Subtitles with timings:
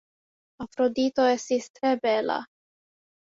[0.63, 2.39] Afrodito estis tre bela.